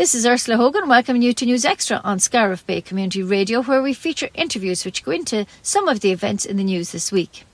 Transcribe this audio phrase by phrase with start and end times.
[0.00, 3.82] This is Ursula Hogan welcoming you to News Extra on Scariff Bay Community Radio, where
[3.82, 7.44] we feature interviews which go into some of the events in the news this week.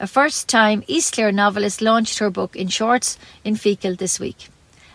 [0.00, 4.48] A first time East Clare novelist launched her book in Shortts in Feakle this week.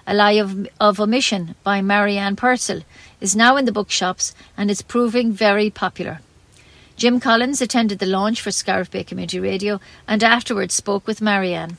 [0.06, 2.82] A Lie of, of Omission by Marianne Purcell
[3.22, 6.20] is now in the bookshops and is proving very popular.
[6.98, 9.80] Jim Collins attended the launch for Scariff Bay Community Radio
[10.10, 11.78] and afterwards spoke with Marianne.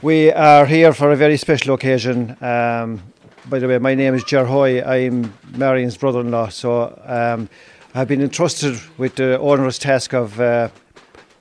[0.00, 2.36] We are here for a very special occasion.
[2.40, 3.02] Um,
[3.48, 4.82] by the way, my name is Ger Hoy.
[4.82, 6.48] I'm Marianne's brother in law.
[6.48, 7.48] So um,
[7.94, 10.68] I've been entrusted with the onerous task of uh,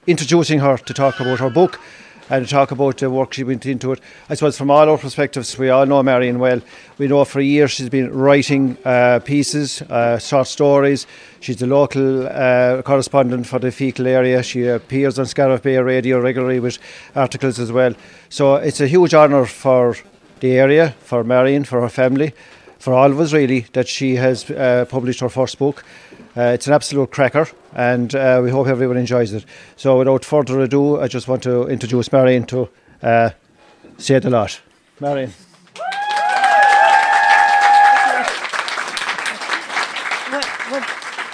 [0.07, 1.79] introducing her to talk about her book
[2.29, 3.99] and talk about the work she went into it.
[4.29, 6.61] I suppose from all our perspectives, we all know Marion well.
[6.97, 11.05] We know for years she's been writing uh, pieces, uh, short stories.
[11.41, 14.41] She's the local uh, correspondent for the Feakle area.
[14.43, 16.79] She appears on Scariff Bay Radio regularly with
[17.15, 17.93] articles as well.
[18.29, 19.97] So it's a huge honour for
[20.41, 22.33] the area, for Marion, for her family,
[22.77, 25.83] for all of us really, that she has uh, published her first book.
[26.35, 29.45] Uh, it's an absolute cracker, and uh, we hope everyone enjoys it.
[29.75, 32.69] So, without further ado, I just want to introduce Marion to
[33.01, 33.29] uh,
[33.97, 34.61] say the lot.
[34.99, 35.33] Marion.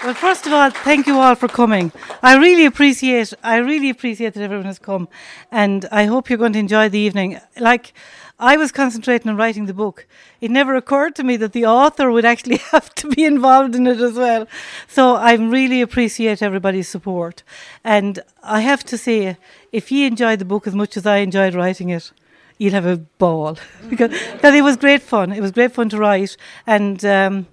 [0.08, 1.92] Well, first of all, thank you all for coming.
[2.24, 3.34] I really appreciate.
[3.44, 5.10] I really appreciate that everyone has come,
[5.52, 7.42] and I hope you're going to enjoy the evening.
[7.60, 7.92] Like
[8.40, 10.08] I was concentrating on writing the book.
[10.40, 13.86] It never occurred to me that the author would actually have to be involved in
[13.86, 14.48] it as well.
[14.88, 17.44] So I really appreciate everybody's support.
[17.84, 19.36] And I have to say,
[19.74, 22.14] if you enjoyed the book as much as I enjoyed writing it,
[22.58, 23.58] you'll have a ball
[23.90, 25.34] because, because it was great fun.
[25.34, 27.48] It was great fun to write, and um,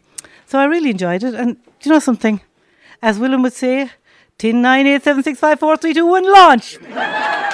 [0.46, 1.34] so I really enjoyed it.
[1.34, 2.40] And do you know something?
[3.02, 3.90] As Willem would say,
[4.38, 6.78] 10, 9, 8, 7, 6, 5, 4, 3, 2, 1, launch!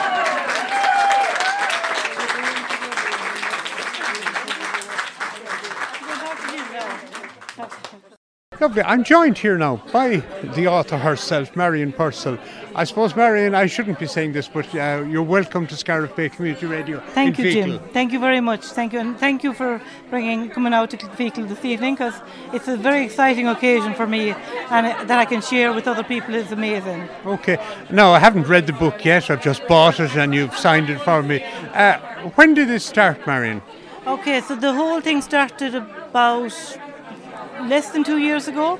[8.60, 8.82] Lovely.
[8.82, 10.16] I'm joined here now by
[10.54, 12.38] the author herself, Marion Purcell.
[12.74, 16.28] I suppose, Marion, I shouldn't be saying this, but uh, you're welcome to Scariff Bay
[16.28, 17.00] Community Radio.
[17.14, 17.78] Thank you, Jim.
[17.94, 18.66] Thank you very much.
[18.66, 19.80] Thank you, and thank you for
[20.10, 22.12] bringing coming out to Feakle this evening because
[22.52, 24.32] it's a very exciting occasion for me,
[24.70, 27.08] and it, that I can share with other people is amazing.
[27.24, 27.56] Okay.
[27.90, 29.30] Now I haven't read the book yet.
[29.30, 31.42] I've just bought it, and you've signed it for me.
[31.72, 31.98] Uh,
[32.34, 33.62] when did this start, Marion?
[34.06, 36.52] Okay, so the whole thing started about
[37.68, 38.78] less than two years ago.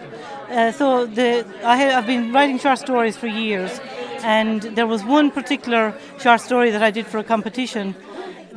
[0.50, 3.80] Uh, so the I have been writing short stories for years,
[4.24, 7.94] and there was one particular short story that I did for a competition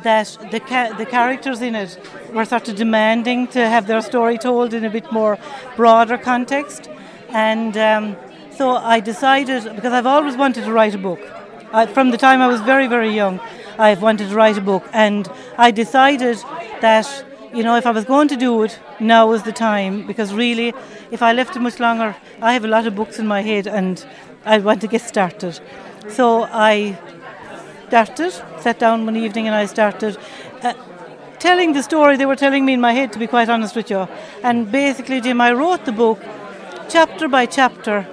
[0.03, 1.97] that the ca- the characters in it
[2.33, 5.37] were sort of demanding to have their story told in a bit more
[5.75, 6.89] broader context,
[7.29, 8.15] and um,
[8.57, 11.19] so I decided because I've always wanted to write a book.
[11.71, 13.39] I, from the time I was very very young,
[13.77, 16.37] I've wanted to write a book, and I decided
[16.81, 20.33] that you know, if I was going to do it, now was the time because
[20.33, 20.73] really,
[21.11, 23.67] if I left it much longer, I have a lot of books in my head
[23.67, 24.03] and
[24.45, 25.59] I want to get started.
[26.09, 26.97] So I
[27.87, 30.17] started, sat down one evening and I started
[30.63, 30.73] uh,
[31.39, 33.89] telling the story they were telling me in my head, to be quite honest with
[33.91, 34.07] you.
[34.41, 36.19] And basically, Jim, I wrote the book
[36.89, 38.07] chapter by chapter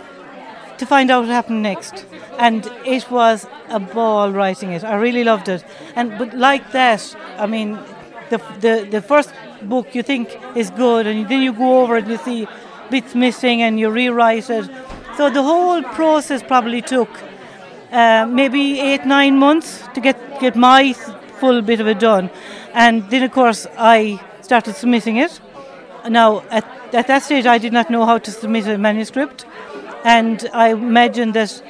[0.77, 2.05] to find out what happened next.
[2.39, 4.85] And it was a ball writing it.
[4.85, 5.65] I really loved it.
[5.95, 7.79] And but like that, I mean,
[8.31, 9.33] the, the, the first
[9.63, 12.49] book you think is good, and then you go over and you see
[12.91, 14.71] bits missing and you rewrite it.
[15.17, 17.09] So the whole process probably took
[17.93, 22.31] uh, maybe eight, nine months to get, get my full bit of it done.
[22.73, 25.41] And then, of course, I started submitting it.
[26.09, 26.65] Now, at,
[26.95, 29.45] at that stage, I did not know how to submit a manuscript,
[30.05, 31.63] and I imagine that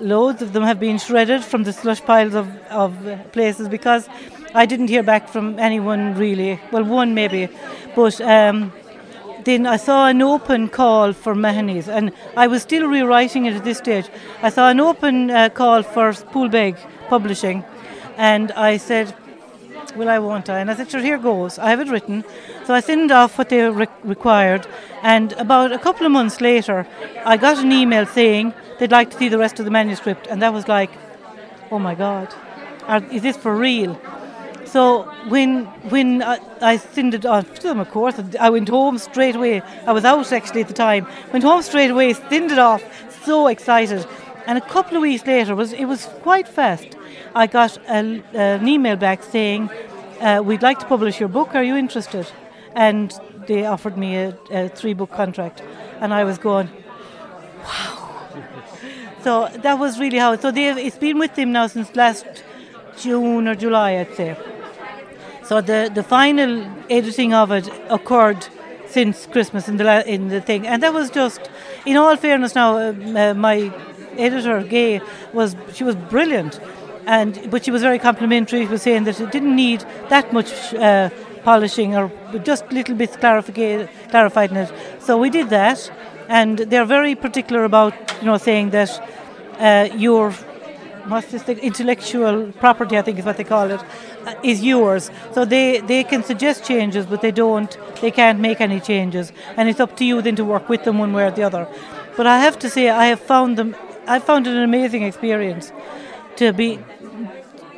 [0.00, 2.96] loads of them have been shredded from the slush piles of, of
[3.32, 4.08] places because
[4.54, 6.60] I didn't hear back from anyone really.
[6.72, 7.48] Well, one maybe,
[7.94, 8.72] but um,
[9.44, 13.64] then I saw an open call for Mahoney's, and I was still rewriting it at
[13.64, 14.08] this stage.
[14.42, 17.64] I saw an open uh, call for Poolbeg Publishing,
[18.16, 19.14] and I said,
[19.96, 21.58] "Well, I won't I?" And I said, "Sure, here goes.
[21.58, 22.24] I have it written."
[22.64, 24.66] So I sent off what they re- required,
[25.02, 26.86] and about a couple of months later,
[27.24, 30.40] I got an email saying they'd like to see the rest of the manuscript, and
[30.42, 30.90] that was like,
[31.70, 32.34] "Oh my God,
[32.86, 34.00] Are, is this for real?"
[34.70, 36.76] So when when I, I
[37.14, 39.62] it off to them, of course, I went home straight away.
[39.86, 41.06] I was out actually at the time.
[41.32, 42.82] Went home straight away, sent it off,
[43.24, 44.06] so excited.
[44.46, 46.88] And a couple of weeks later, was it was quite fast.
[47.34, 49.70] I got a, an email back saying,
[50.20, 51.54] uh, "We'd like to publish your book.
[51.54, 52.30] Are you interested?"
[52.74, 55.62] And they offered me a, a three-book contract,
[56.00, 56.68] and I was going,
[57.64, 58.42] "Wow!"
[59.24, 60.36] so that was really how.
[60.36, 62.26] So it's been with them now since last
[62.98, 64.36] June or July, I'd say.
[65.48, 68.46] So the, the final editing of it occurred
[68.86, 71.40] since Christmas in the la- in the thing, and that was just,
[71.86, 73.72] in all fairness, now uh, uh, my
[74.18, 75.00] editor Gay
[75.32, 76.60] was she was brilliant,
[77.06, 78.66] and but she was very complimentary.
[78.66, 81.08] She was saying that it didn't need that much uh,
[81.44, 82.12] polishing or
[82.44, 84.72] just little bits clarified in it.
[85.00, 85.90] So we did that,
[86.28, 88.90] and they're very particular about you know saying that
[89.58, 90.34] uh, your
[91.08, 93.80] what's this intellectual property, I think is what they call it,
[94.42, 95.10] is yours.
[95.32, 99.32] So they, they can suggest changes, but they don't, they can't make any changes.
[99.56, 101.68] And it's up to you then to work with them one way or the other.
[102.16, 103.76] But I have to say, I have found them,
[104.06, 105.72] I found it an amazing experience
[106.36, 106.78] to be,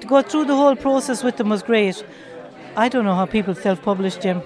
[0.00, 2.04] to go through the whole process with them was great.
[2.76, 4.42] I don't know how people self-publish, Jim.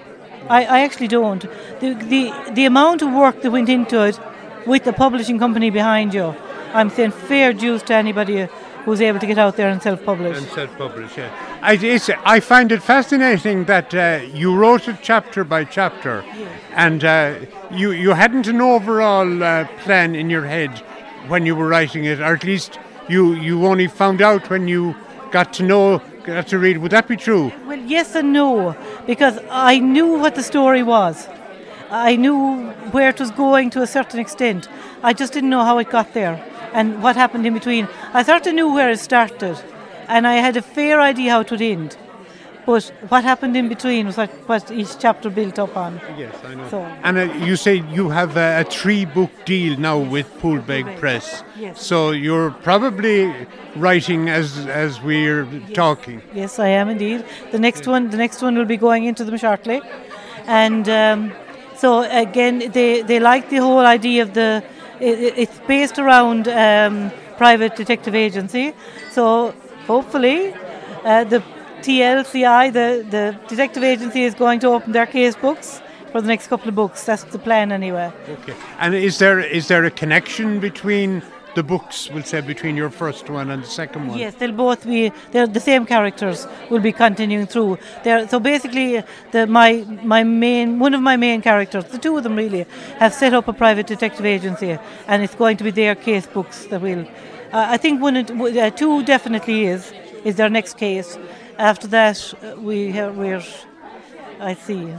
[0.48, 1.42] I, I actually don't.
[1.80, 4.18] The, the, the amount of work that went into it
[4.66, 6.34] with the publishing company behind you,
[6.72, 8.48] I'm saying fair dues to anybody
[8.84, 10.36] who's able to get out there and self-publish.
[10.36, 11.58] And self-publish, yeah.
[11.62, 16.24] I, it's, I find it fascinating that uh, you wrote it chapter by chapter,
[16.72, 17.36] and uh,
[17.70, 20.78] you you hadn't an overall uh, plan in your head
[21.28, 22.78] when you were writing it, or at least
[23.08, 24.94] you you only found out when you
[25.30, 26.78] got to know, got to read.
[26.78, 27.52] Would that be true?
[27.66, 28.76] Well, yes and no,
[29.06, 31.26] because I knew what the story was.
[31.90, 34.68] I knew where it was going to a certain extent.
[35.02, 36.42] I just didn't know how it got there
[36.74, 37.88] and what happened in between.
[38.12, 39.56] I sort of knew where it started,
[40.08, 41.96] and I had a fair idea how it would end.
[42.66, 46.00] But what happened in between was what, what each chapter built up on.
[46.16, 46.68] Yes, I know.
[46.70, 51.44] So- and uh, you say you have a, a three-book deal now with Poolbeg Press.
[51.58, 51.84] Yes.
[51.84, 53.18] So you're probably
[53.76, 56.22] writing as as we're talking.
[56.34, 57.24] Yes, I am indeed.
[57.52, 59.82] The next one, the next one will be going into them shortly,
[60.46, 61.32] and um,
[61.76, 64.62] so again, they they like the whole idea of the.
[65.00, 68.72] It, it- it's based around um, private detective agency,
[69.10, 69.52] so
[69.86, 70.52] hopefully,
[71.04, 71.42] uh, the
[71.82, 75.80] TLCI, the the detective agency, is going to open their case books
[76.12, 77.04] for the next couple of books.
[77.04, 78.10] That's the plan, anyway.
[78.28, 78.54] Okay.
[78.78, 81.22] And is there is there a connection between
[81.54, 82.10] the books?
[82.10, 84.18] We'll say between your first one and the second one.
[84.18, 85.12] Yes, they'll both be.
[85.32, 86.46] They're the same characters.
[86.70, 87.78] Will be continuing through.
[88.02, 89.02] They're so basically
[89.32, 91.84] the my my main one of my main characters.
[91.84, 92.66] The two of them really
[92.98, 96.66] have set up a private detective agency, and it's going to be their case books
[96.66, 97.06] that will.
[97.52, 99.92] Uh, I think one, uh, two definitely is
[100.24, 101.18] is their next case.
[101.58, 103.42] After that, uh, we have, we're.
[104.40, 104.92] I see.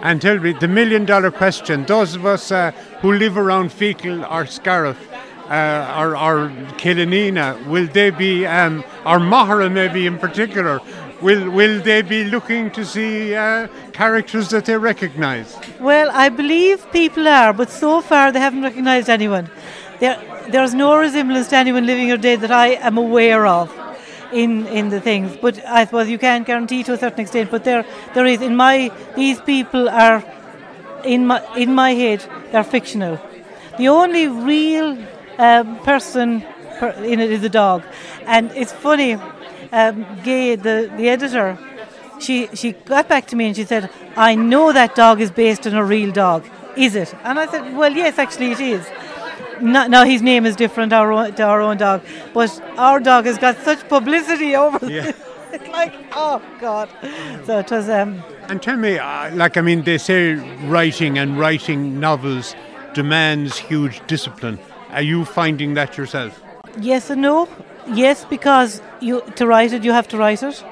[0.00, 2.70] And tell me the million dollar question: Those of us uh,
[3.02, 4.98] who live around Feakle or Scariff.
[5.48, 6.52] Uh, or,
[7.66, 10.78] will they be, um, or Maghera maybe in particular,
[11.20, 15.56] will will they be looking to see uh, characters that they recognise?
[15.80, 19.50] Well, I believe people are, but so far they haven't recognised anyone.
[20.00, 23.72] There, there's no resemblance to anyone living or dead that I am aware of
[24.32, 25.36] in in the things.
[25.36, 27.50] But I suppose you can't guarantee to a certain extent.
[27.50, 27.84] But there,
[28.14, 30.22] there is in my these people are
[31.04, 33.18] in my in my head they're fictional.
[33.78, 34.98] The only real
[35.38, 36.44] um, person
[36.78, 37.82] per, in it is a dog,
[38.26, 39.14] and it's funny.
[39.70, 41.58] Um, Gay, the the editor,
[42.20, 45.66] she she got back to me and she said, "I know that dog is based
[45.66, 46.44] on a real dog.
[46.76, 48.86] Is it?" And I said, "Well, yes, actually it is."
[49.60, 52.02] No, now his name is different our own, to our own dog,
[52.32, 54.86] but our dog has got such publicity over.
[54.86, 55.12] Yeah.
[55.52, 56.88] it's like, oh God.
[57.44, 57.88] So it was.
[57.88, 60.34] Um, And tell me, uh, like, I mean, they say
[60.68, 62.54] writing and writing novels
[62.94, 64.58] demands huge discipline.
[64.90, 66.40] Are you finding that yourself?
[66.80, 67.48] Yes and no.
[67.92, 70.64] Yes, because you to write it, you have to write it.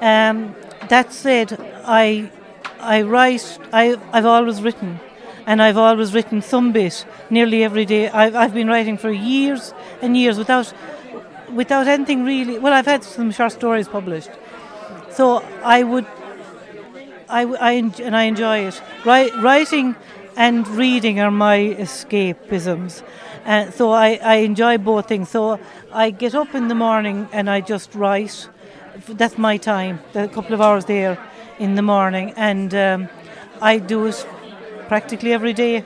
[0.00, 0.54] Um,
[0.88, 2.30] that said, I
[2.80, 3.58] I write.
[3.72, 5.00] I I've always written,
[5.46, 8.08] and I've always written some bit nearly every day.
[8.08, 10.72] I've I've been writing for years and years without
[11.52, 12.58] without anything really.
[12.58, 14.30] Well, I've had some short stories published,
[15.10, 16.06] so I would.
[17.28, 18.82] I, I and I enjoy it.
[19.04, 19.94] Wri- writing
[20.36, 23.02] and reading are my escapisms.
[23.44, 25.28] And so I, I enjoy both things.
[25.30, 25.58] So
[25.92, 28.48] I get up in the morning and I just write.
[29.08, 31.18] That's my time, a couple of hours there
[31.58, 32.32] in the morning.
[32.36, 33.08] And um,
[33.60, 34.26] I do it
[34.88, 35.84] practically every day.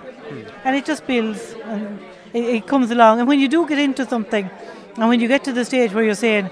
[0.64, 2.00] And it just builds and
[2.32, 3.20] it, it comes along.
[3.20, 4.50] And when you do get into something,
[4.96, 6.50] and when you get to the stage where you're saying,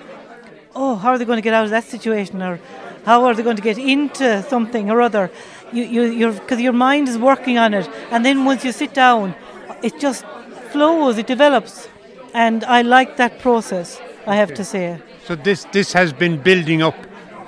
[0.74, 2.58] oh, how are they going to get out of that situation, or
[3.04, 5.30] how are they going to get into something or other?
[5.72, 8.94] You, you, you're because your mind is working on it, and then once you sit
[8.94, 9.34] down,
[9.82, 10.24] it just
[10.70, 11.88] flows, it develops,
[12.34, 14.00] and I like that process.
[14.26, 15.00] I have to say.
[15.24, 16.94] So this this has been building up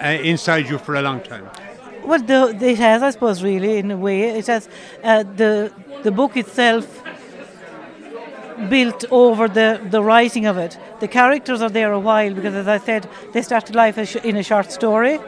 [0.03, 1.49] uh, inside you for a long time.
[2.05, 4.39] Well, the, it has, I suppose, really, in a way.
[4.39, 4.69] It has
[5.03, 7.03] uh, the the book itself
[8.69, 10.79] built over the, the writing of it.
[11.01, 14.17] The characters are there a while because, as I said, they started life as sh-
[14.17, 15.19] in a short story,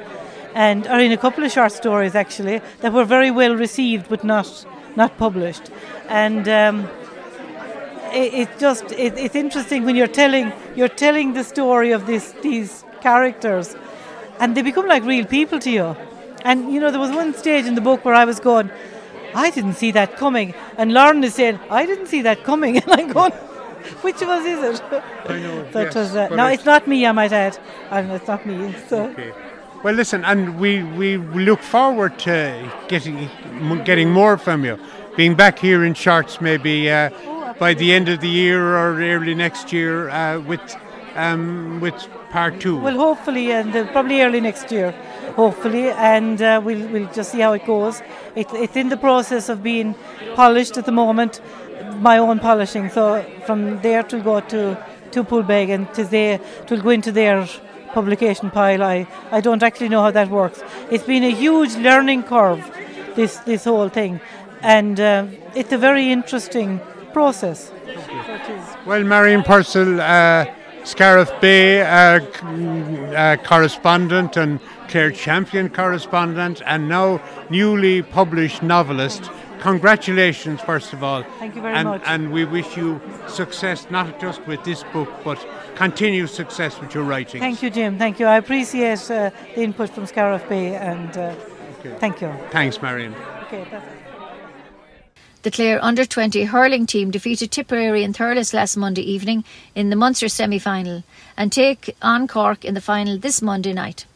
[0.64, 4.24] and or in a couple of short stories actually that were very well received but
[4.24, 4.48] not
[4.96, 5.70] not published.
[6.08, 6.88] And um,
[8.12, 12.32] it, it, just it, it's interesting when you're telling you're telling the story of this
[12.42, 13.76] these characters,
[14.40, 15.96] and they become like real people to you.
[16.44, 18.70] And you know there was one stage in the book where I was going.
[19.34, 20.54] I didn't see that coming.
[20.78, 22.76] And Lauren is saying, I didn't see that coming.
[22.82, 23.32] And I'm going,
[24.06, 24.82] which of us is it?
[25.28, 25.66] I know.
[25.72, 27.58] So it was, uh, no, I- it's not me, I might add.
[27.90, 28.74] And it's not me.
[28.88, 29.32] So Okay.
[29.82, 33.28] Well, listen, and we, we look forward to getting
[33.84, 34.78] getting more from you.
[35.16, 37.10] Being back here in Shortts maybe uh,
[37.58, 40.76] by the end of the year or early next year uh, with
[41.14, 41.94] um, with
[42.30, 42.78] part two.
[42.78, 44.92] Well, hopefully, and uh, probably early next year,
[45.36, 48.02] hopefully, and uh, we'll we'll just see how it goes.
[48.34, 49.94] It, it's in the process of being
[50.34, 51.40] polished at the moment,
[52.00, 52.90] my own polishing.
[52.90, 57.48] So from there to go to to Poolbeg and to there to go into their
[57.98, 58.82] publication pile.
[58.82, 58.96] I
[59.38, 60.58] I don't actually know how that works.
[60.90, 62.62] It's been a huge learning curve,
[63.16, 64.20] this this whole thing,
[64.62, 66.80] and uh, it's a very interesting
[67.12, 67.58] process.
[67.68, 67.72] So
[68.34, 68.64] it is.
[68.86, 70.44] Well, Marion Purcell, uh,
[70.84, 79.30] Scariff Bay uh, uh, correspondent and Clare Champion correspondent, and now newly published novelist.
[79.60, 81.24] Congratulations, first of all.
[81.38, 82.02] Thank you very and, much.
[82.06, 85.38] And we wish you success, not just with this book, but
[85.76, 87.40] continued success with your writing.
[87.40, 87.98] Thank you, Jim.
[87.98, 88.26] Thank you.
[88.26, 91.34] I appreciate uh, the input from Scariff Bay, and uh,
[91.98, 92.32] thank you.
[92.50, 93.14] Thanks, Marion.
[93.42, 93.86] Okay, that's
[95.42, 99.96] The Clare under 20 hurling team defeated Tipperary in Thurles last Monday evening in the
[99.96, 101.04] Munster semi final
[101.36, 104.06] and take on Cork in the final this Monday night.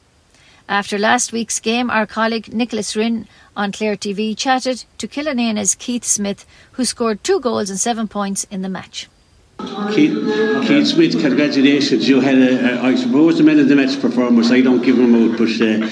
[0.69, 3.27] After last week's game, our colleague Nicholas Rynne
[3.57, 8.45] on Clare TV chatted to Killanena's Keith Smith, who scored two goals and seven points
[8.53, 9.09] in the match.
[9.95, 12.09] Keith, Keith Smith, congratulations.
[12.09, 14.51] You had, a, a, I suppose, the man of the match performance.
[14.51, 15.87] I don't give him out, but uh,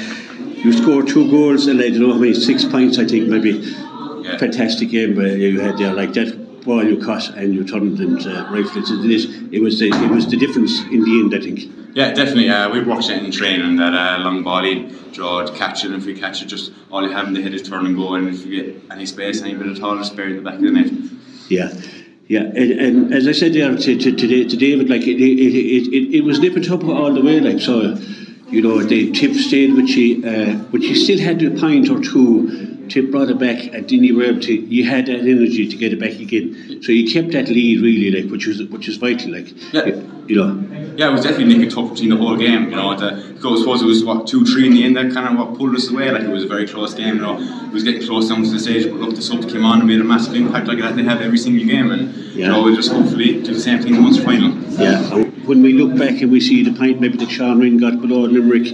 [0.62, 3.62] you scored two goals and I don't know how many, six points, I think, maybe.
[4.38, 8.20] Fantastic game uh, you had there, like that ball you caught and you turned and
[8.26, 9.54] uh, rifled it.
[9.54, 11.96] It was the it was the difference in the end, I think.
[11.96, 12.50] Yeah, definitely.
[12.50, 16.04] Uh, we watched it in training that uh, long in, draw catch it, and if
[16.04, 18.28] we catch it, just all you have in the head is turn and go, and
[18.28, 20.70] if you get any space, any bit of taller, spare in the back of the
[20.70, 20.92] net.
[21.48, 21.72] Yeah.
[22.28, 25.38] Yeah, and, and as I said there to, to, to, to David, like it, it,
[25.40, 27.97] it, it, was nip and tuck all the way, like so.
[28.50, 32.02] You know, the tip stayed with you, uh, but she still had a pint or
[32.02, 32.77] two.
[32.88, 34.52] Tip brought it back, and then you were able to.
[34.54, 36.80] You had that energy to get it back again.
[36.83, 39.87] So you kept that lead really, like which was which is vital, like Yeah.
[40.26, 40.64] you know.
[40.97, 42.71] Yeah, it was definitely nick and tuck between the whole game.
[42.71, 45.28] You know, the, I suppose it was what two, three in the end that kind
[45.28, 46.11] of what pulled us away.
[46.11, 47.16] Like it was a very close game.
[47.16, 49.64] You know, it was getting close down to the stage, but look, the subs came
[49.64, 50.97] on and made a massive impact like that.
[50.97, 52.49] They have every single game, and you Yeah.
[52.49, 54.50] know, we'll just hopefully do the same thing in the final.
[54.78, 58.00] Yeah, when we look back and we see the point maybe that Sean Rynne got
[58.00, 58.66] below Limerick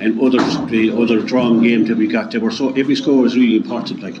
[0.00, 3.36] and others, the other drawn games that we got, they were so every score was
[3.36, 4.16] really important, like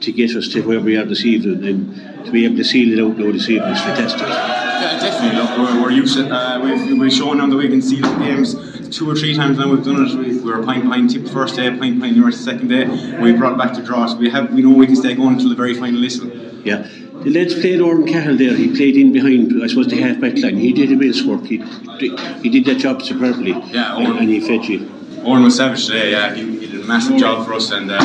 [0.00, 2.98] to get us to where we are this evening, and to be able to seal
[2.98, 4.20] it out now this evening is fantastic.
[4.20, 5.38] Yeah, definitely.
[5.38, 8.08] Look, we're, we're used to uh, we've, we've shown on the week and see the
[8.16, 8.54] games
[8.90, 10.14] two or three times now we've done it.
[10.14, 12.86] We, we were a pint tip the first day, pint pint the second day.
[13.20, 14.14] We brought back to draws.
[14.16, 16.28] We have we know we can stay going until the very final whistle.
[16.64, 16.88] Yeah.
[17.22, 18.56] The lads played Oran Cahill there.
[18.56, 20.56] He played in behind, I suppose, the half back line.
[20.56, 21.44] He did immense work.
[21.44, 21.58] He,
[22.42, 23.50] he did that job superbly.
[23.50, 24.90] Yeah, and he fed you.
[25.24, 26.12] Owen was savage today.
[26.12, 27.98] Yeah, he, he did a massive job for us, and uh,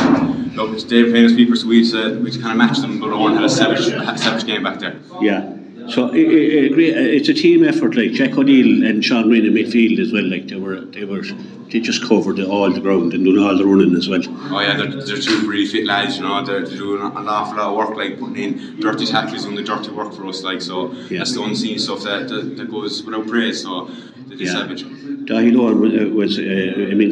[0.54, 3.00] look, Dave playing his people, so we to, we kind of matched them.
[3.00, 4.96] But Owen had a savage a savage game back there.
[5.20, 5.52] Yeah.
[5.88, 7.94] So uh, It's a team effort.
[7.94, 10.24] Like Jack O'Neill and Sean Rynne in midfield as well.
[10.28, 11.22] Like they were, they were,
[11.70, 14.20] they just covered the, all the ground and doing all the running as well.
[14.50, 16.16] Oh yeah, they're, they're two really fit lads.
[16.16, 19.44] You know, they're, they're doing an awful lot of work, like putting in dirty tackles,
[19.44, 20.42] and the dirty work for us.
[20.42, 21.18] Like so, Yeah.
[21.18, 23.62] that's the unseen stuff that, that, that goes without praise.
[23.62, 23.88] So
[24.28, 24.52] did Yeah.
[24.52, 24.84] savage.
[24.84, 27.10] Dahi Owen was, uh, was uh, I mean,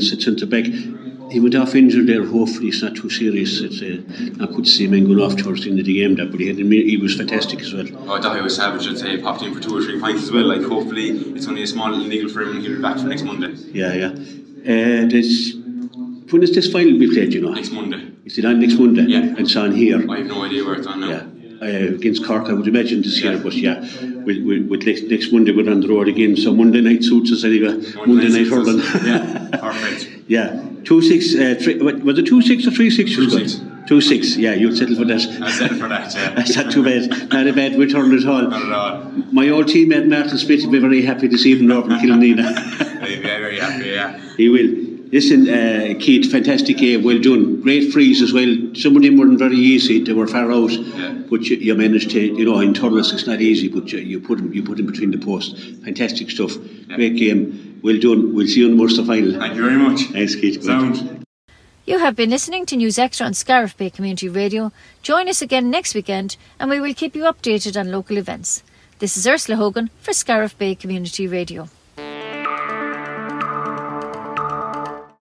[0.54, 0.66] back.
[1.32, 2.24] He went off injured there.
[2.24, 3.60] Hopefully, it's not too serious.
[3.60, 6.14] It's uh, good to see him going off towards the end of the game.
[6.16, 7.86] That, but he had, he was fantastic as well.
[8.08, 8.86] Oh, Dahi was savage.
[8.86, 10.44] I'd say he popped in for two or three pints as well.
[10.44, 13.06] Like hopefully, it's only a small little niggle for him, and he'll be back for
[13.06, 13.52] next Monday.
[13.72, 14.08] Yeah, yeah.
[14.72, 15.54] Uh, this,
[16.30, 17.32] when is this final be played?
[17.34, 18.12] You know, Next Monday.
[18.26, 19.02] is it on next Monday?
[19.08, 19.20] Yeah.
[19.20, 19.96] and it's on here.
[20.10, 21.08] I have no idea where it's on now.
[21.08, 21.22] Yeah.
[21.64, 23.80] Uh, against Cork, I would imagine this year, but yeah,
[24.26, 26.36] with, with next, next Monday we're on the road again.
[26.36, 27.72] So Monday night suits us anyway.
[28.06, 28.80] Monday, night hurling.
[29.02, 30.00] yeah, perfect.
[30.28, 31.34] yeah, two six.
[31.34, 33.14] Uh, three, was it two six or three six?
[33.14, 33.60] Two six.
[33.88, 34.36] Two six.
[34.36, 35.20] Yeah, you'll settle for that.
[35.42, 36.14] I said for that.
[36.14, 36.34] Yeah.
[36.34, 37.30] That's not too bad.
[37.32, 38.42] Not a bad return at all.
[38.42, 39.04] Not at all.
[39.32, 42.44] My old teammate Martin Smith will be very happy this evening over in Killanena.
[43.02, 43.88] I'd be very happy.
[43.88, 44.18] Yeah.
[44.36, 44.83] he will.
[45.14, 47.60] Listen, uh, Keith, fantastic game, well done.
[47.60, 48.52] Great freeze as well.
[48.74, 50.72] Some of them weren't very easy; they were far out.
[50.72, 51.12] Yeah.
[51.30, 54.18] But you, you managed to, you know, in Thurles it's not easy, but you, you
[54.18, 55.52] put them, you put them between the posts.
[55.84, 56.56] Fantastic stuff.
[56.56, 56.96] Yeah.
[56.96, 57.78] Great game.
[57.84, 58.34] Well done.
[58.34, 59.38] We'll see you on the Munster final.
[59.38, 60.00] Thank you very much.
[60.06, 60.54] Thanks, Keith.
[60.54, 60.64] Good.
[60.64, 61.24] Sound.
[61.86, 64.72] You have been listening to News Extra on Scariff Bay Community Radio.
[65.02, 68.64] Join us again next weekend and we will keep you updated on local events.
[68.98, 71.68] This is Ursula Hogan for Scariff Bay Community Radio.